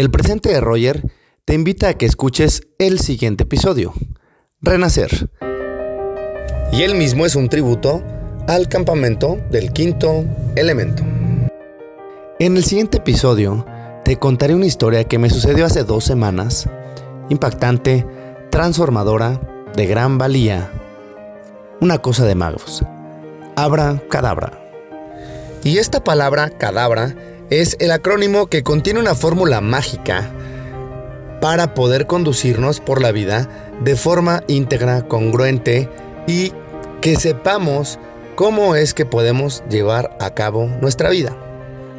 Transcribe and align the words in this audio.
El 0.00 0.10
presente 0.10 0.48
de 0.48 0.62
Roger 0.62 1.02
te 1.44 1.52
invita 1.52 1.90
a 1.90 1.92
que 1.92 2.06
escuches 2.06 2.62
el 2.78 3.00
siguiente 3.00 3.42
episodio, 3.42 3.92
Renacer. 4.62 5.28
Y 6.72 6.84
él 6.84 6.94
mismo 6.94 7.26
es 7.26 7.36
un 7.36 7.50
tributo 7.50 8.02
al 8.48 8.66
campamento 8.70 9.38
del 9.50 9.74
quinto 9.74 10.24
elemento. 10.56 11.02
En 12.38 12.56
el 12.56 12.64
siguiente 12.64 12.96
episodio 12.96 13.66
te 14.02 14.16
contaré 14.16 14.54
una 14.54 14.64
historia 14.64 15.04
que 15.04 15.18
me 15.18 15.28
sucedió 15.28 15.66
hace 15.66 15.84
dos 15.84 16.02
semanas, 16.02 16.66
impactante, 17.28 18.06
transformadora, 18.50 19.38
de 19.76 19.84
gran 19.84 20.16
valía, 20.16 20.72
una 21.82 21.98
cosa 21.98 22.24
de 22.24 22.36
magos. 22.36 22.82
Abra 23.54 24.02
cadabra. 24.08 24.58
Y 25.62 25.76
esta 25.76 26.02
palabra 26.02 26.48
cadabra 26.48 27.14
es 27.50 27.76
el 27.80 27.90
acrónimo 27.90 28.46
que 28.46 28.62
contiene 28.62 29.00
una 29.00 29.14
fórmula 29.14 29.60
mágica 29.60 30.30
para 31.40 31.74
poder 31.74 32.06
conducirnos 32.06 32.80
por 32.80 33.02
la 33.02 33.12
vida 33.12 33.48
de 33.82 33.96
forma 33.96 34.42
íntegra, 34.46 35.06
congruente 35.08 35.88
y 36.26 36.52
que 37.00 37.16
sepamos 37.16 37.98
cómo 38.36 38.76
es 38.76 38.94
que 38.94 39.04
podemos 39.04 39.64
llevar 39.68 40.16
a 40.20 40.34
cabo 40.34 40.66
nuestra 40.80 41.10
vida. 41.10 41.36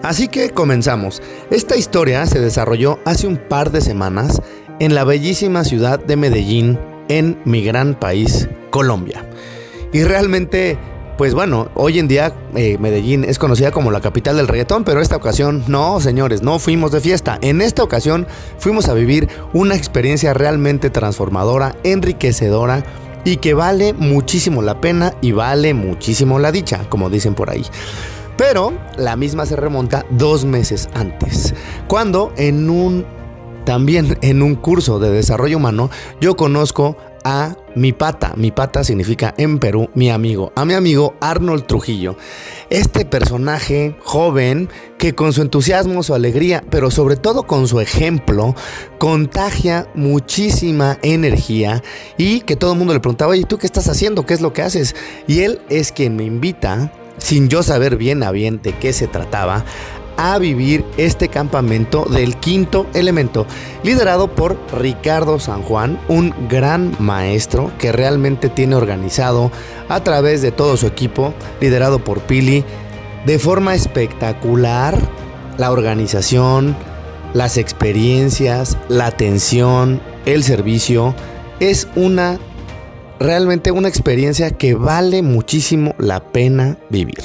Así 0.04 0.28
que 0.28 0.52
comenzamos. 0.52 1.22
Esta 1.52 1.76
historia 1.76 2.26
se 2.26 2.40
desarrolló 2.40 3.00
hace 3.06 3.28
un 3.28 3.38
par 3.38 3.72
de 3.72 3.82
semanas 3.82 4.42
en 4.80 4.96
la 4.96 5.04
bellísima 5.04 5.64
ciudad 5.64 6.00
de 6.00 6.16
Medellín, 6.16 6.80
en 7.08 7.40
mi 7.46 7.64
gran 7.64 8.00
país, 8.00 8.48
Colombia. 8.72 9.26
Y 9.94 10.04
realmente 10.04 10.78
pues 11.18 11.34
bueno, 11.34 11.70
hoy 11.76 12.00
en 12.00 12.08
día 12.08 12.34
eh, 12.56 12.78
Medellín 12.80 13.24
es 13.24 13.38
conocida 13.38 13.72
como 13.72 13.92
la 13.92 14.02
capital 14.02 14.38
del 14.38 14.48
reggaetón, 14.48 14.84
pero 14.84 15.02
esta 15.02 15.16
ocasión 15.16 15.64
no, 15.68 16.00
señores, 16.00 16.42
no 16.42 16.60
fuimos 16.60 16.92
de 16.92 17.02
fiesta. 17.02 17.38
En 17.42 17.62
esta 17.62 17.84
ocasión 17.84 18.28
fuimos 18.58 18.90
a 18.90 18.94
vivir 18.94 19.30
una 19.54 19.76
experiencia 19.76 20.34
realmente 20.34 20.90
transformadora, 20.90 21.76
enriquecedora 21.84 22.84
y 23.24 23.38
que 23.38 23.54
vale 23.54 23.94
muchísimo 23.94 24.62
la 24.62 24.82
pena 24.82 25.14
y 25.22 25.32
vale 25.32 25.74
muchísimo 25.74 26.40
la 26.40 26.52
dicha, 26.52 26.86
como 26.90 27.10
dicen 27.10 27.36
por 27.36 27.50
ahí. 27.50 27.66
Pero 28.38 28.74
la 28.98 29.16
misma 29.16 29.46
se 29.46 29.56
remonta 29.56 30.06
dos 30.10 30.46
meses 30.46 30.90
antes, 30.94 31.54
cuando 31.88 32.34
en 32.38 32.70
un 32.70 33.06
también 33.66 34.18
en 34.22 34.42
un 34.42 34.56
curso 34.56 35.00
de 35.00 35.12
desarrollo 35.12 35.58
humano 35.58 35.92
yo 36.20 36.36
conozco 36.36 36.98
a 37.24 37.56
mi 37.76 37.94
pata. 37.94 38.34
Mi 38.36 38.52
pata 38.52 38.84
significa 38.84 39.34
en 39.38 39.60
Perú 39.60 39.90
mi 39.94 40.10
amigo. 40.10 40.52
A 40.56 40.66
mi 40.66 40.74
amigo 40.74 41.16
Arnold 41.22 41.66
Trujillo. 41.66 42.16
Este 42.70 43.06
personaje 43.06 43.96
joven 44.04 44.70
que 44.98 45.14
con 45.16 45.34
su 45.34 45.42
entusiasmo, 45.42 46.04
su 46.04 46.14
alegría, 46.14 46.64
pero 46.70 46.92
sobre 46.92 47.16
todo 47.16 47.44
con 47.44 47.68
su 47.68 47.80
ejemplo, 47.80 48.56
contagia 48.98 49.88
muchísima 49.96 51.00
energía 51.02 51.84
y 52.18 52.42
que 52.42 52.56
todo 52.56 52.74
el 52.74 52.78
mundo 52.78 52.94
le 52.94 53.00
preguntaba, 53.00 53.32
oye, 53.32 53.46
¿tú 53.46 53.58
qué 53.58 53.66
estás 53.66 53.88
haciendo? 53.88 54.26
¿Qué 54.26 54.34
es 54.34 54.42
lo 54.42 54.54
que 54.54 54.62
haces? 54.62 54.96
Y 55.28 55.42
él 55.42 55.62
es 55.70 55.92
quien 55.92 56.16
me 56.16 56.24
invita 56.24 56.92
sin 57.18 57.50
yo 57.50 57.64
saber 57.64 57.98
bien 57.98 58.24
a 58.24 58.32
bien 58.32 58.62
de 58.62 58.74
qué 58.74 58.94
se 58.94 59.08
trataba, 59.08 59.64
a 60.22 60.38
vivir 60.38 60.86
este 60.98 61.30
campamento 61.30 62.06
del 62.06 62.38
quinto 62.38 62.86
elemento, 62.94 63.48
liderado 63.82 64.36
por 64.36 64.56
Ricardo 64.72 65.40
San 65.40 65.64
Juan, 65.64 66.00
un 66.08 66.32
gran 66.48 66.96
maestro 67.00 67.72
que 67.80 67.92
realmente 67.92 68.48
tiene 68.48 68.76
organizado 68.76 69.52
a 69.90 70.04
través 70.04 70.44
de 70.44 70.52
todo 70.52 70.78
su 70.78 70.86
equipo, 70.86 71.34
liderado 71.60 72.04
por 72.04 72.20
Pili, 72.22 72.64
de 73.26 73.40
forma 73.40 73.74
espectacular 73.74 74.96
la 75.58 75.72
organización, 75.72 76.76
las 77.34 77.58
experiencias, 77.58 78.78
la 78.90 79.08
atención, 79.08 80.02
el 80.28 80.44
servicio. 80.44 81.16
Es 81.60 81.88
una 81.96 82.40
realmente 83.20 83.72
una 83.72 83.88
experiencia 83.88 84.52
que 84.52 84.74
vale 84.74 85.22
muchísimo 85.22 85.94
la 85.98 86.32
pena 86.32 86.78
vivir. 86.90 87.24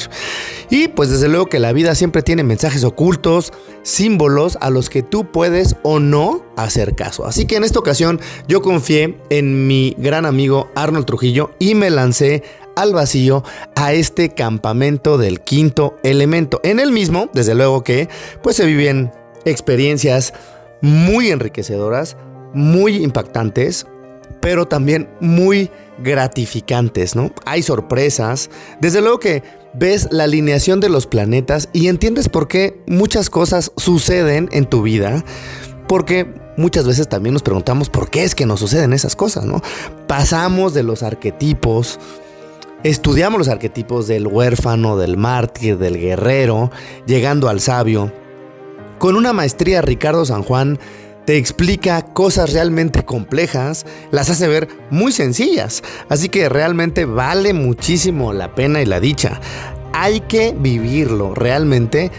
Y 0.70 0.88
pues 0.88 1.10
desde 1.10 1.28
luego 1.28 1.46
que 1.46 1.58
la 1.58 1.72
vida 1.72 1.94
siempre 1.94 2.22
tiene 2.22 2.42
mensajes 2.42 2.84
ocultos, 2.84 3.52
símbolos 3.82 4.58
a 4.60 4.70
los 4.70 4.90
que 4.90 5.02
tú 5.02 5.30
puedes 5.30 5.76
o 5.82 6.00
no 6.00 6.44
hacer 6.56 6.96
caso. 6.96 7.24
Así 7.24 7.46
que 7.46 7.56
en 7.56 7.64
esta 7.64 7.78
ocasión 7.78 8.20
yo 8.48 8.62
confié 8.62 9.18
en 9.30 9.66
mi 9.66 9.94
gran 9.98 10.26
amigo 10.26 10.70
Arnold 10.74 11.06
Trujillo 11.06 11.50
y 11.58 11.74
me 11.74 11.90
lancé 11.90 12.42
al 12.74 12.92
vacío 12.92 13.42
a 13.74 13.92
este 13.92 14.30
campamento 14.30 15.18
del 15.18 15.40
quinto 15.40 15.96
elemento. 16.02 16.60
En 16.62 16.80
el 16.80 16.92
mismo, 16.92 17.30
desde 17.32 17.54
luego 17.54 17.82
que 17.82 18.08
pues 18.42 18.56
se 18.56 18.66
viven 18.66 19.12
experiencias 19.44 20.34
muy 20.80 21.30
enriquecedoras, 21.30 22.16
muy 22.52 22.96
impactantes, 22.96 23.86
pero 24.40 24.66
también 24.66 25.08
muy 25.20 25.70
gratificantes, 25.98 27.16
¿no? 27.16 27.32
Hay 27.44 27.62
sorpresas. 27.62 28.50
Desde 28.80 29.00
luego 29.00 29.18
que 29.18 29.42
ves 29.78 30.08
la 30.10 30.24
alineación 30.24 30.80
de 30.80 30.88
los 30.88 31.06
planetas 31.06 31.68
y 31.72 31.88
entiendes 31.88 32.28
por 32.28 32.48
qué 32.48 32.82
muchas 32.86 33.30
cosas 33.30 33.72
suceden 33.76 34.48
en 34.52 34.66
tu 34.66 34.82
vida. 34.82 35.24
Porque 35.86 36.32
muchas 36.56 36.86
veces 36.86 37.08
también 37.08 37.32
nos 37.32 37.42
preguntamos 37.42 37.90
por 37.90 38.10
qué 38.10 38.24
es 38.24 38.34
que 38.34 38.46
nos 38.46 38.60
suceden 38.60 38.92
esas 38.92 39.14
cosas, 39.14 39.44
¿no? 39.44 39.62
Pasamos 40.08 40.74
de 40.74 40.82
los 40.82 41.02
arquetipos, 41.02 42.00
estudiamos 42.82 43.38
los 43.38 43.48
arquetipos 43.48 44.08
del 44.08 44.26
huérfano, 44.26 44.96
del 44.96 45.16
mártir, 45.16 45.78
del 45.78 45.98
guerrero, 45.98 46.70
llegando 47.06 47.48
al 47.48 47.60
sabio. 47.60 48.12
Con 48.98 49.14
una 49.14 49.32
maestría 49.32 49.82
Ricardo 49.82 50.24
San 50.24 50.42
Juan 50.42 50.78
te 51.26 51.36
explica 51.36 52.02
cosas 52.02 52.52
realmente 52.52 53.04
complejas, 53.04 53.84
las 54.12 54.30
hace 54.30 54.46
ver 54.46 54.68
muy 54.90 55.12
sencillas. 55.12 55.82
Así 56.08 56.28
que 56.28 56.48
realmente 56.48 57.04
vale 57.04 57.52
muchísimo 57.52 58.32
la 58.32 58.54
pena 58.54 58.80
y 58.80 58.86
la 58.86 59.00
dicha. 59.00 59.40
Hay 59.92 60.20
que 60.20 60.54
vivirlo 60.56 61.34
realmente. 61.34 62.12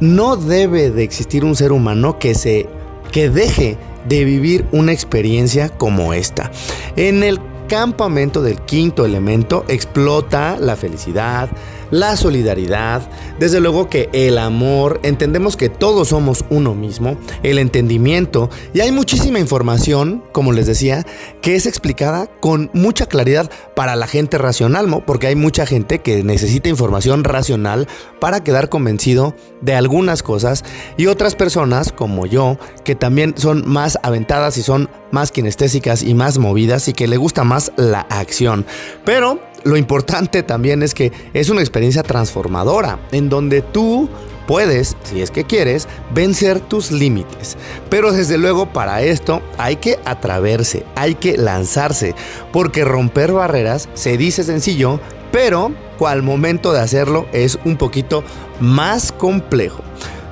No 0.00 0.36
debe 0.36 0.90
de 0.90 1.04
existir 1.04 1.44
un 1.44 1.54
ser 1.54 1.72
humano 1.72 2.18
que 2.18 2.34
se 2.34 2.68
que 3.12 3.28
deje 3.28 3.76
de 4.08 4.24
vivir 4.24 4.64
una 4.72 4.92
experiencia 4.92 5.68
como 5.68 6.14
esta. 6.14 6.50
En 6.96 7.22
el 7.22 7.38
campamento 7.68 8.42
del 8.42 8.60
quinto 8.62 9.04
elemento 9.04 9.64
explota 9.68 10.56
la 10.58 10.76
felicidad, 10.76 11.50
la 11.92 12.16
solidaridad, 12.16 13.02
desde 13.38 13.60
luego 13.60 13.88
que 13.88 14.08
el 14.12 14.38
amor, 14.38 14.98
entendemos 15.04 15.56
que 15.56 15.68
todos 15.68 16.08
somos 16.08 16.44
uno 16.50 16.74
mismo, 16.74 17.16
el 17.44 17.58
entendimiento 17.58 18.50
y 18.74 18.80
hay 18.80 18.90
muchísima 18.90 19.38
información, 19.38 20.24
como 20.32 20.52
les 20.52 20.66
decía, 20.66 21.06
que 21.42 21.54
es 21.54 21.66
explicada 21.66 22.26
con 22.40 22.70
mucha 22.72 23.06
claridad 23.06 23.50
para 23.76 23.94
la 23.94 24.06
gente 24.06 24.38
racional, 24.38 24.88
porque 25.06 25.26
hay 25.26 25.36
mucha 25.36 25.66
gente 25.66 26.00
que 26.00 26.24
necesita 26.24 26.70
información 26.70 27.24
racional 27.24 27.86
para 28.20 28.42
quedar 28.42 28.70
convencido 28.70 29.36
de 29.60 29.74
algunas 29.74 30.22
cosas 30.22 30.64
y 30.96 31.06
otras 31.06 31.34
personas 31.34 31.92
como 31.92 32.24
yo 32.26 32.56
que 32.84 32.94
también 32.94 33.34
son 33.36 33.64
más 33.66 33.98
aventadas 34.02 34.56
y 34.56 34.62
son 34.62 34.88
más 35.10 35.30
kinestésicas 35.30 36.02
y 36.02 36.14
más 36.14 36.38
movidas 36.38 36.88
y 36.88 36.94
que 36.94 37.06
le 37.06 37.18
gusta 37.18 37.44
más 37.44 37.70
la 37.76 38.00
acción. 38.00 38.64
Pero 39.04 39.40
lo 39.64 39.76
importante 39.76 40.42
también 40.42 40.82
es 40.82 40.94
que 40.94 41.12
es 41.34 41.48
una 41.48 41.60
experiencia 41.60 42.02
transformadora, 42.02 42.98
en 43.12 43.28
donde 43.28 43.62
tú 43.62 44.08
puedes, 44.46 44.96
si 45.04 45.22
es 45.22 45.30
que 45.30 45.44
quieres, 45.44 45.88
vencer 46.12 46.60
tus 46.60 46.90
límites. 46.90 47.56
Pero 47.88 48.12
desde 48.12 48.38
luego 48.38 48.72
para 48.72 49.02
esto 49.02 49.40
hay 49.58 49.76
que 49.76 49.98
atraverse, 50.04 50.84
hay 50.96 51.14
que 51.14 51.36
lanzarse, 51.36 52.14
porque 52.52 52.84
romper 52.84 53.32
barreras 53.32 53.88
se 53.94 54.16
dice 54.16 54.44
sencillo, 54.44 55.00
pero 55.30 55.72
al 56.06 56.22
momento 56.22 56.72
de 56.72 56.80
hacerlo 56.80 57.26
es 57.32 57.58
un 57.64 57.76
poquito 57.76 58.24
más 58.60 59.12
complejo. 59.12 59.82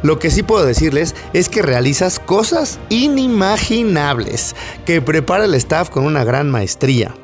Lo 0.02 0.18
que 0.18 0.30
sí 0.30 0.42
puedo 0.42 0.64
decirles 0.64 1.14
es 1.32 1.48
que 1.48 1.62
realizas 1.62 2.18
cosas 2.18 2.78
inimaginables 2.88 4.56
que 4.86 5.02
prepara 5.02 5.44
el 5.44 5.54
staff 5.54 5.90
con 5.90 6.04
una 6.06 6.24
gran 6.24 6.50
maestría. 6.50 7.14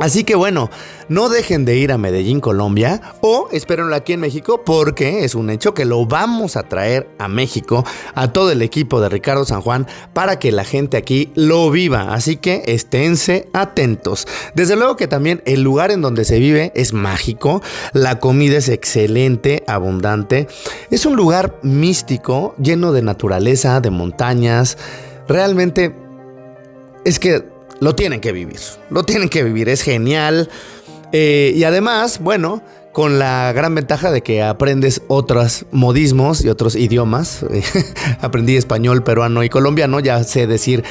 Así 0.00 0.24
que 0.24 0.34
bueno, 0.34 0.70
no 1.08 1.28
dejen 1.28 1.66
de 1.66 1.76
ir 1.76 1.92
a 1.92 1.98
Medellín, 1.98 2.40
Colombia, 2.40 3.02
o 3.20 3.48
espérenlo 3.52 3.94
aquí 3.94 4.14
en 4.14 4.20
México, 4.20 4.62
porque 4.64 5.24
es 5.24 5.34
un 5.34 5.50
hecho 5.50 5.74
que 5.74 5.84
lo 5.84 6.06
vamos 6.06 6.56
a 6.56 6.62
traer 6.62 7.10
a 7.18 7.28
México, 7.28 7.84
a 8.14 8.32
todo 8.32 8.50
el 8.50 8.62
equipo 8.62 8.98
de 9.02 9.10
Ricardo 9.10 9.44
San 9.44 9.60
Juan, 9.60 9.86
para 10.14 10.38
que 10.38 10.52
la 10.52 10.64
gente 10.64 10.96
aquí 10.96 11.30
lo 11.34 11.70
viva. 11.70 12.14
Así 12.14 12.38
que 12.38 12.62
esténse 12.64 13.50
atentos. 13.52 14.26
Desde 14.54 14.74
luego 14.74 14.96
que 14.96 15.06
también 15.06 15.42
el 15.44 15.60
lugar 15.60 15.90
en 15.90 16.00
donde 16.00 16.24
se 16.24 16.38
vive 16.38 16.72
es 16.74 16.94
mágico, 16.94 17.60
la 17.92 18.20
comida 18.20 18.56
es 18.56 18.70
excelente, 18.70 19.64
abundante. 19.66 20.48
Es 20.90 21.04
un 21.04 21.14
lugar 21.14 21.58
místico, 21.62 22.54
lleno 22.58 22.92
de 22.92 23.02
naturaleza, 23.02 23.82
de 23.82 23.90
montañas. 23.90 24.78
Realmente 25.28 25.94
es 27.04 27.18
que 27.18 27.49
lo 27.80 27.94
tienen 27.94 28.20
que 28.20 28.32
vivir. 28.32 28.60
Lo 28.90 29.04
tienen 29.04 29.28
que 29.28 29.42
vivir. 29.42 29.68
Es 29.68 29.82
genial. 29.82 30.48
Eh, 31.12 31.52
y 31.56 31.64
además, 31.64 32.20
bueno, 32.20 32.62
con 32.92 33.18
la 33.18 33.52
gran 33.52 33.74
ventaja 33.74 34.10
de 34.10 34.22
que 34.22 34.42
aprendes 34.42 35.02
otros 35.08 35.66
modismos 35.72 36.44
y 36.44 36.48
otros 36.48 36.76
idiomas. 36.76 37.44
Aprendí 38.20 38.56
español, 38.56 39.02
peruano 39.02 39.42
y 39.42 39.48
colombiano, 39.48 40.00
ya 40.00 40.22
sé 40.24 40.46
decir 40.46 40.84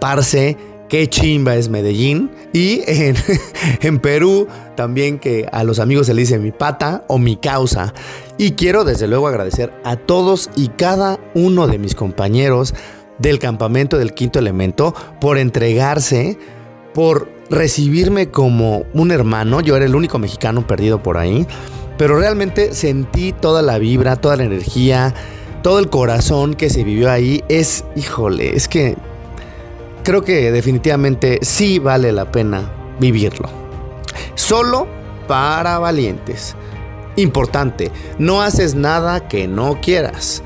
parce, 0.00 0.56
qué 0.88 1.08
chimba 1.08 1.56
es 1.56 1.68
Medellín. 1.68 2.30
Y 2.52 2.82
en, 2.86 3.16
en, 3.82 3.98
Perú 3.98 4.48
también 4.76 5.18
que 5.18 5.46
a 5.52 5.62
los 5.62 5.78
amigos 5.78 6.06
se 6.06 6.14
le 6.14 6.22
dice 6.22 6.38
mi 6.38 6.52
pata 6.52 7.04
o 7.08 7.18
mi 7.18 7.36
causa. 7.36 7.92
Y 8.38 8.52
quiero 8.52 8.84
desde 8.84 9.06
luego 9.06 9.28
agradecer 9.28 9.72
a 9.84 9.96
todos 9.96 10.50
y 10.56 10.68
cada 10.68 11.20
uno 11.34 11.66
de 11.66 11.78
mis 11.78 11.94
compañeros 11.94 12.74
del 13.20 13.38
campamento 13.38 13.98
del 13.98 14.14
quinto 14.14 14.38
elemento 14.38 14.94
por 15.20 15.38
entregarse, 15.38 16.38
por 16.94 17.28
recibirme 17.50 18.30
como 18.30 18.84
un 18.94 19.12
hermano. 19.12 19.60
Yo 19.60 19.76
era 19.76 19.84
el 19.84 19.94
único 19.94 20.18
mexicano 20.18 20.66
perdido 20.66 21.02
por 21.02 21.18
ahí. 21.18 21.46
Pero 21.98 22.18
realmente 22.18 22.74
sentí 22.74 23.32
toda 23.32 23.60
la 23.60 23.78
vibra, 23.78 24.16
toda 24.16 24.36
la 24.36 24.44
energía, 24.44 25.14
todo 25.62 25.78
el 25.78 25.90
corazón 25.90 26.54
que 26.54 26.70
se 26.70 26.82
vivió 26.82 27.10
ahí. 27.10 27.44
Es, 27.48 27.84
híjole, 27.94 28.56
es 28.56 28.68
que 28.68 28.96
creo 30.02 30.22
que 30.22 30.50
definitivamente 30.50 31.40
sí 31.42 31.78
vale 31.78 32.12
la 32.12 32.32
pena 32.32 32.72
vivirlo. 32.98 33.50
Solo 34.34 34.86
para 35.28 35.78
valientes. 35.78 36.56
Importante, 37.16 37.90
no 38.18 38.40
haces 38.40 38.74
nada 38.74 39.28
que 39.28 39.46
no 39.46 39.78
quieras. 39.82 40.42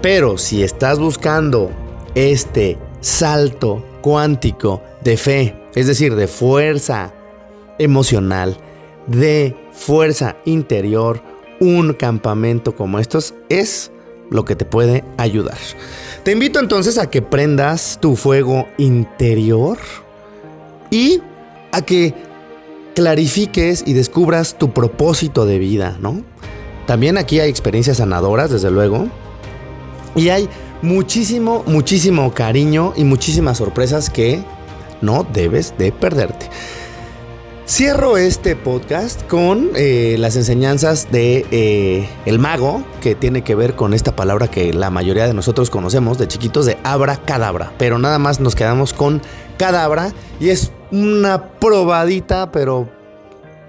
Pero 0.00 0.38
si 0.38 0.62
estás 0.62 0.98
buscando 0.98 1.70
este 2.16 2.78
salto 3.00 3.84
cuántico 4.00 4.82
de 5.04 5.16
fe, 5.16 5.54
es 5.74 5.86
decir, 5.86 6.16
de 6.16 6.26
fuerza 6.26 7.14
emocional, 7.78 8.56
de 9.06 9.54
fuerza 9.70 10.36
interior, 10.46 11.22
un 11.60 11.92
campamento 11.92 12.74
como 12.74 12.98
estos 12.98 13.34
es 13.48 13.92
lo 14.30 14.44
que 14.44 14.56
te 14.56 14.64
puede 14.64 15.04
ayudar. 15.18 15.58
Te 16.24 16.32
invito 16.32 16.58
entonces 16.58 16.98
a 16.98 17.08
que 17.10 17.22
prendas 17.22 17.98
tu 18.00 18.16
fuego 18.16 18.66
interior 18.78 19.78
y 20.90 21.20
a 21.70 21.82
que 21.82 22.14
clarifiques 22.94 23.84
y 23.86 23.92
descubras 23.92 24.56
tu 24.56 24.72
propósito 24.72 25.44
de 25.44 25.58
vida, 25.58 25.98
¿no? 26.00 26.22
También 26.86 27.18
aquí 27.18 27.40
hay 27.40 27.50
experiencias 27.50 27.98
sanadoras, 27.98 28.50
desde 28.50 28.70
luego, 28.70 29.06
y 30.14 30.30
hay 30.30 30.48
muchísimo, 30.82 31.64
muchísimo 31.66 32.32
cariño 32.32 32.92
y 32.96 33.04
muchísimas 33.04 33.58
sorpresas 33.58 34.10
que 34.10 34.42
no 35.00 35.26
debes 35.32 35.74
de 35.78 35.92
perderte. 35.92 36.48
Cierro 37.68 38.16
este 38.16 38.54
podcast 38.54 39.26
con 39.26 39.70
eh, 39.74 40.14
las 40.20 40.36
enseñanzas 40.36 41.10
de 41.10 41.44
eh, 41.50 42.08
el 42.24 42.38
mago, 42.38 42.84
que 43.00 43.16
tiene 43.16 43.42
que 43.42 43.56
ver 43.56 43.74
con 43.74 43.92
esta 43.92 44.14
palabra 44.14 44.48
que 44.48 44.72
la 44.72 44.88
mayoría 44.90 45.26
de 45.26 45.34
nosotros 45.34 45.68
conocemos 45.68 46.16
de 46.16 46.28
chiquitos 46.28 46.64
de 46.64 46.78
abra 46.84 47.16
cadabra, 47.16 47.72
pero 47.76 47.98
nada 47.98 48.20
más 48.20 48.38
nos 48.38 48.54
quedamos 48.54 48.92
con 48.92 49.20
cadabra 49.58 50.12
y 50.38 50.50
es 50.50 50.70
una 50.92 51.58
probadita, 51.58 52.52
pero 52.52 52.88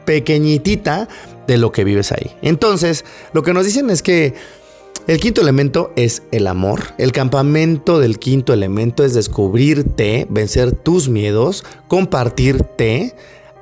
pequeñitita 0.05 1.07
de 1.47 1.57
lo 1.57 1.71
que 1.71 1.83
vives 1.83 2.11
ahí. 2.11 2.35
Entonces, 2.43 3.03
lo 3.33 3.41
que 3.41 3.53
nos 3.53 3.65
dicen 3.65 3.89
es 3.89 4.03
que 4.03 4.35
el 5.07 5.19
quinto 5.21 5.39
elemento 5.39 5.93
es 5.95 6.23
el 6.31 6.47
amor. 6.47 6.81
El 6.97 7.13
campamento 7.13 7.99
del 7.99 8.19
quinto 8.19 8.53
elemento 8.53 9.05
es 9.05 9.13
descubrirte, 9.13 10.27
vencer 10.29 10.73
tus 10.73 11.07
miedos, 11.07 11.63
compartirte, 11.87 13.15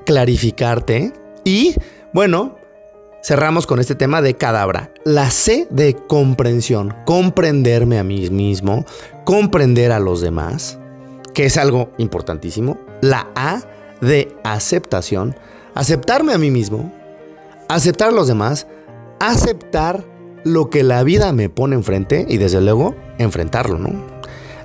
clarificarte 0.07 1.13
y, 1.43 1.75
bueno, 2.13 2.57
cerramos 3.23 3.67
con 3.67 3.79
este 3.79 3.93
tema 3.93 4.23
de 4.23 4.35
cadabra. 4.35 4.91
La 5.03 5.29
C 5.29 5.67
de 5.69 5.95
comprensión, 5.95 6.95
comprenderme 7.05 7.99
a 7.99 8.03
mí 8.03 8.27
mismo, 8.31 8.83
comprender 9.23 9.91
a 9.91 9.99
los 9.99 10.21
demás, 10.21 10.79
que 11.35 11.45
es 11.45 11.57
algo 11.57 11.91
importantísimo. 11.99 12.79
La 13.01 13.27
A 13.35 13.61
de 14.01 14.35
aceptación, 14.43 15.35
aceptarme 15.75 16.33
a 16.33 16.39
mí 16.39 16.49
mismo, 16.49 16.91
aceptar 17.69 18.09
a 18.09 18.13
los 18.13 18.27
demás, 18.27 18.65
aceptar 19.19 20.14
lo 20.45 20.69
que 20.69 20.83
la 20.83 21.03
vida 21.03 21.33
me 21.33 21.49
pone 21.49 21.75
enfrente 21.75 22.25
y 22.29 22.37
desde 22.37 22.61
luego 22.61 22.95
enfrentarlo, 23.17 23.79
¿no? 23.79 23.89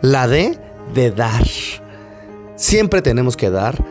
La 0.02 0.28
D 0.28 0.56
de 0.94 1.10
dar. 1.10 1.46
Siempre 2.54 3.00
tenemos 3.02 3.36
que 3.36 3.50
dar. 3.50 3.82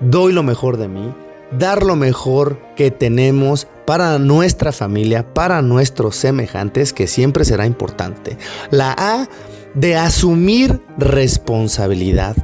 Doy 0.00 0.32
lo 0.32 0.42
mejor 0.42 0.76
de 0.76 0.88
mí. 0.88 1.14
Dar 1.56 1.84
lo 1.84 1.94
mejor 1.94 2.60
que 2.74 2.90
tenemos 2.90 3.68
para 3.86 4.18
nuestra 4.18 4.72
familia, 4.72 5.32
para 5.32 5.62
nuestros 5.62 6.16
semejantes, 6.16 6.92
que 6.92 7.06
siempre 7.06 7.44
será 7.44 7.64
importante. 7.64 8.36
La 8.72 8.92
A 8.98 9.28
de 9.74 9.94
asumir 9.94 10.82
responsabilidad. 10.98 12.36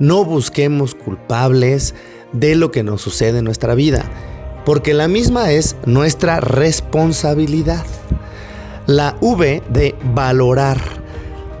No 0.00 0.24
busquemos 0.24 0.96
culpables 0.96 1.94
de 2.32 2.56
lo 2.56 2.72
que 2.72 2.82
nos 2.82 3.02
sucede 3.02 3.38
en 3.38 3.44
nuestra 3.44 3.76
vida, 3.76 4.04
porque 4.64 4.94
la 4.94 5.06
misma 5.06 5.52
es 5.52 5.76
nuestra 5.86 6.40
responsabilidad. 6.40 7.86
La 8.88 9.18
V 9.20 9.62
de 9.68 9.94
valorar. 10.14 10.78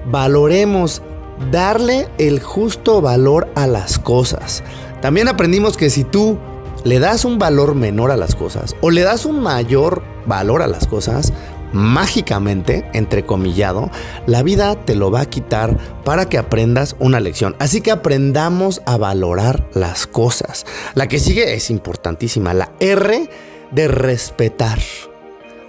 Valoremos 0.06 1.02
darle 1.50 2.08
el 2.16 2.40
justo 2.40 3.02
valor 3.02 3.48
a 3.54 3.66
las 3.66 3.98
cosas. 3.98 4.62
También 5.02 5.28
aprendimos 5.28 5.76
que 5.76 5.90
si 5.90 6.04
tú 6.04 6.38
le 6.84 6.98
das 6.98 7.26
un 7.26 7.38
valor 7.38 7.74
menor 7.74 8.12
a 8.12 8.16
las 8.16 8.34
cosas 8.34 8.76
o 8.80 8.88
le 8.88 9.02
das 9.02 9.26
un 9.26 9.40
mayor 9.40 10.02
valor 10.24 10.62
a 10.62 10.68
las 10.68 10.86
cosas, 10.86 11.34
mágicamente, 11.74 12.88
entrecomillado, 12.94 13.90
la 14.26 14.42
vida 14.42 14.74
te 14.86 14.94
lo 14.94 15.10
va 15.10 15.20
a 15.20 15.28
quitar 15.28 15.76
para 16.06 16.30
que 16.30 16.38
aprendas 16.38 16.96
una 16.98 17.20
lección. 17.20 17.56
Así 17.58 17.82
que 17.82 17.90
aprendamos 17.90 18.80
a 18.86 18.96
valorar 18.96 19.68
las 19.74 20.06
cosas. 20.06 20.64
La 20.94 21.08
que 21.08 21.18
sigue 21.18 21.52
es 21.52 21.68
importantísima, 21.68 22.54
la 22.54 22.72
R 22.80 23.28
de 23.70 23.88
respetar. 23.88 24.78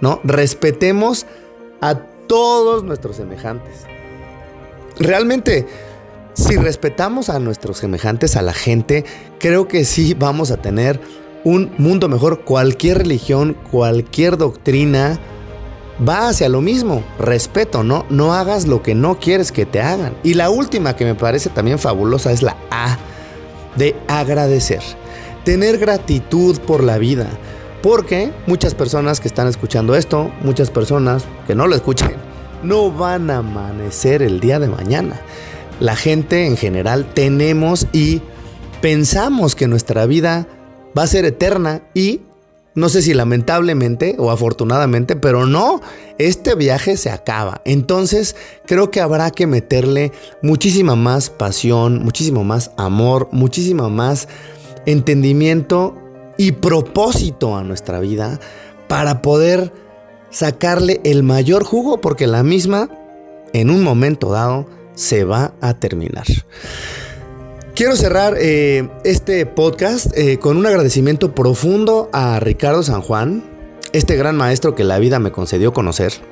¿No? 0.00 0.20
Respetemos 0.24 1.26
a 1.80 1.94
todos 2.26 2.84
nuestros 2.84 3.16
semejantes. 3.16 3.84
Realmente, 4.98 5.66
si 6.34 6.56
respetamos 6.56 7.28
a 7.28 7.38
nuestros 7.38 7.78
semejantes, 7.78 8.36
a 8.36 8.42
la 8.42 8.52
gente, 8.52 9.04
creo 9.38 9.68
que 9.68 9.84
sí 9.84 10.14
vamos 10.14 10.50
a 10.50 10.58
tener 10.58 11.00
un 11.44 11.72
mundo 11.78 12.08
mejor. 12.08 12.44
Cualquier 12.44 12.98
religión, 12.98 13.56
cualquier 13.70 14.36
doctrina 14.36 15.18
va 16.06 16.28
hacia 16.28 16.48
lo 16.48 16.60
mismo. 16.60 17.02
Respeto, 17.18 17.82
¿no? 17.82 18.04
No 18.10 18.34
hagas 18.34 18.66
lo 18.66 18.82
que 18.82 18.94
no 18.94 19.18
quieres 19.18 19.52
que 19.52 19.66
te 19.66 19.80
hagan. 19.80 20.16
Y 20.22 20.34
la 20.34 20.50
última 20.50 20.96
que 20.96 21.04
me 21.04 21.14
parece 21.14 21.50
también 21.50 21.78
fabulosa 21.78 22.32
es 22.32 22.42
la 22.42 22.56
A, 22.70 22.98
de 23.76 23.96
agradecer. 24.08 24.82
Tener 25.44 25.78
gratitud 25.78 26.58
por 26.60 26.84
la 26.84 26.98
vida. 26.98 27.26
Porque 27.82 28.30
muchas 28.46 28.74
personas 28.74 29.20
que 29.20 29.28
están 29.28 29.48
escuchando 29.48 29.94
esto, 29.94 30.30
muchas 30.42 30.70
personas 30.70 31.24
que 31.46 31.54
no 31.54 31.66
lo 31.66 31.74
escuchen, 31.74 32.12
no 32.62 32.90
van 32.90 33.30
a 33.30 33.38
amanecer 33.38 34.22
el 34.22 34.40
día 34.40 34.58
de 34.58 34.68
mañana. 34.68 35.20
La 35.80 35.96
gente 35.96 36.46
en 36.46 36.56
general 36.56 37.06
tenemos 37.14 37.86
y 37.92 38.20
pensamos 38.82 39.54
que 39.54 39.66
nuestra 39.66 40.04
vida 40.06 40.46
va 40.96 41.04
a 41.04 41.06
ser 41.06 41.24
eterna 41.24 41.82
y 41.94 42.20
no 42.74 42.88
sé 42.88 43.02
si 43.02 43.14
lamentablemente 43.14 44.14
o 44.18 44.30
afortunadamente, 44.30 45.16
pero 45.16 45.46
no, 45.46 45.80
este 46.18 46.54
viaje 46.54 46.96
se 46.96 47.10
acaba. 47.10 47.62
Entonces 47.64 48.36
creo 48.66 48.90
que 48.90 49.00
habrá 49.00 49.30
que 49.30 49.46
meterle 49.46 50.12
muchísima 50.42 50.96
más 50.96 51.30
pasión, 51.30 52.04
muchísimo 52.04 52.44
más 52.44 52.70
amor, 52.76 53.28
muchísimo 53.32 53.90
más 53.90 54.28
entendimiento 54.86 55.96
y 56.40 56.52
propósito 56.52 57.54
a 57.54 57.64
nuestra 57.64 58.00
vida 58.00 58.40
para 58.88 59.20
poder 59.20 59.74
sacarle 60.30 61.02
el 61.04 61.22
mayor 61.22 61.64
jugo 61.64 62.00
porque 62.00 62.26
la 62.26 62.42
misma 62.42 62.88
en 63.52 63.68
un 63.68 63.82
momento 63.82 64.30
dado 64.30 64.66
se 64.94 65.24
va 65.24 65.52
a 65.60 65.74
terminar. 65.74 66.24
Quiero 67.74 67.94
cerrar 67.94 68.36
eh, 68.40 68.88
este 69.04 69.44
podcast 69.44 70.16
eh, 70.16 70.38
con 70.38 70.56
un 70.56 70.64
agradecimiento 70.64 71.34
profundo 71.34 72.08
a 72.14 72.40
Ricardo 72.40 72.82
San 72.82 73.02
Juan, 73.02 73.44
este 73.92 74.16
gran 74.16 74.34
maestro 74.34 74.74
que 74.74 74.84
la 74.84 74.98
vida 74.98 75.18
me 75.18 75.32
concedió 75.32 75.74
conocer 75.74 76.29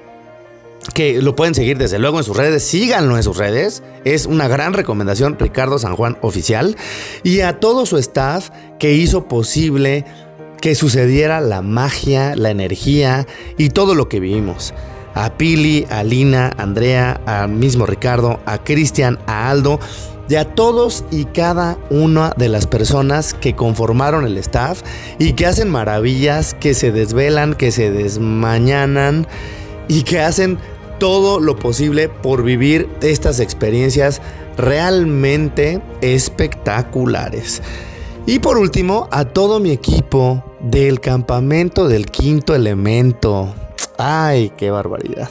que 0.95 1.21
lo 1.23 1.35
pueden 1.37 1.55
seguir 1.55 1.79
desde 1.79 1.99
luego 1.99 2.19
en 2.19 2.25
sus 2.25 2.37
redes, 2.37 2.63
síganlo 2.63 3.17
en 3.17 3.23
sus 3.23 3.37
redes, 3.37 3.83
es 4.05 4.27
una 4.27 4.49
gran 4.49 4.73
recomendación, 4.73 5.39
Ricardo 5.39 5.79
San 5.79 5.97
Juan 5.97 6.19
Oficial, 6.23 6.77
y 7.23 7.41
a 7.41 7.61
todo 7.61 7.87
su 7.87 7.99
staff 7.99 8.51
que 8.79 8.95
hizo 8.95 9.29
posible 9.29 10.05
que 10.61 10.75
sucediera 10.75 11.41
la 11.41 11.63
magia, 11.63 12.35
la 12.37 12.51
energía 12.51 13.27
y 13.57 13.71
todo 13.71 13.95
lo 13.95 14.09
que 14.09 14.21
vivimos. 14.21 14.75
a 15.15 15.37
Pili, 15.37 15.85
a 15.91 16.05
Lina, 16.05 16.53
a 16.57 16.63
Andrea, 16.63 17.21
a 17.27 17.49
mismo 17.49 17.87
Ricardo, 17.87 18.39
a 18.47 18.63
Cristian, 18.63 19.19
a 19.27 19.51
Aldo 19.51 19.81
y 20.29 20.37
a 20.37 20.55
todos 20.55 21.05
y 21.11 21.25
cada 21.25 21.79
una 21.91 22.33
de 22.37 22.49
las 22.49 22.67
personas 22.67 23.35
que 23.35 23.57
conformaron 23.57 24.27
el 24.27 24.37
staff 24.39 24.83
y 25.19 25.33
que 25.33 25.47
hacen 25.47 25.71
maravillas, 25.71 26.55
que 26.55 26.75
se 26.75 26.93
desvelan, 26.93 27.55
que 27.55 27.73
se 27.73 27.91
desmañanan 27.91 29.27
y 29.89 30.03
que 30.03 30.21
hacen 30.21 30.59
todo 30.99 31.41
lo 31.41 31.57
posible 31.57 32.09
por 32.09 32.43
vivir 32.43 32.89
estas 33.01 33.41
experiencias 33.41 34.21
realmente 34.57 35.81
espectaculares. 36.01 37.63
Y 38.27 38.41
por 38.41 38.59
último, 38.59 39.09
a 39.11 39.25
todo 39.25 39.59
mi 39.61 39.71
equipo 39.71 40.45
del 40.61 41.01
campamento 41.01 41.89
del 41.89 42.07
quinto 42.07 42.55
elemento. 42.55 43.55
Ay, 43.97 44.53
qué 44.57 44.71
barbaridad. 44.71 45.31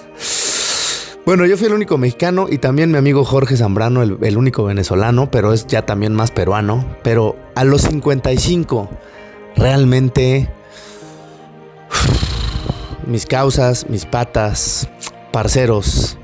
Bueno, 1.28 1.46
yo 1.46 1.58
fui 1.58 1.68
el 1.68 1.74
único 1.74 1.98
mexicano 1.98 2.48
y 2.50 2.58
también 2.58 2.90
mi 2.90 2.98
amigo 2.98 3.26
Jorge 3.26 3.58
Zambrano, 3.58 4.02
el, 4.02 4.38
único 4.38 4.64
venezolano, 4.64 5.30
pero 5.30 5.52
es 5.52 5.68
ya 5.68 5.86
también 5.86 6.16
más 6.16 6.32
peruano. 6.32 6.86
Pero 7.04 7.36
a 7.54 7.66
los 7.66 7.82
55, 7.82 8.90
realmente 9.58 10.50
mis 13.06 13.26
causas, 13.26 13.90
mis 13.90 14.06
patas, 14.06 14.88
parceros, 15.38 16.18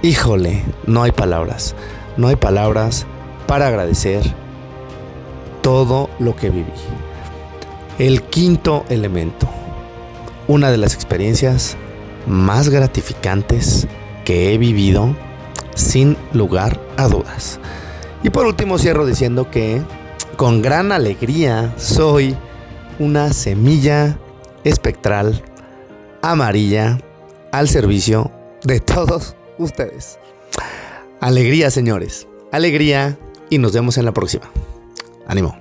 híjole, 0.00 0.64
no 0.86 1.02
hay 1.02 1.12
palabras, 1.12 1.74
no 2.16 2.28
hay 2.28 2.36
palabras 2.36 3.04
para 3.46 3.66
agradecer 3.66 4.22
todo 5.60 6.08
lo 6.18 6.34
que 6.34 6.48
viví. 6.48 6.72
El 7.98 8.22
quinto 8.22 8.86
elemento, 8.88 9.46
una 10.48 10.70
de 10.70 10.78
las 10.78 10.94
experiencias 10.94 11.76
más 12.26 12.70
gratificantes 12.70 13.86
que 14.24 14.54
he 14.54 14.56
vivido 14.56 15.14
sin 15.74 16.16
lugar 16.32 16.80
a 16.96 17.06
dudas. 17.06 17.60
Y 18.22 18.30
por 18.30 18.46
último 18.46 18.78
cierro 18.78 19.04
diciendo 19.04 19.50
que 19.50 19.82
con 20.38 20.62
gran 20.62 20.90
alegría 20.90 21.74
soy 21.76 22.34
una 22.98 23.34
semilla 23.34 24.18
espectral 24.64 25.42
amarilla 26.22 26.98
al 27.52 27.68
servicio 27.68 28.30
de 28.62 28.80
todos 28.80 29.36
ustedes. 29.58 30.18
Alegría, 31.20 31.70
señores. 31.70 32.26
Alegría 32.52 33.18
y 33.50 33.58
nos 33.58 33.72
vemos 33.72 33.98
en 33.98 34.04
la 34.04 34.12
próxima. 34.12 34.50
Ánimo. 35.26 35.59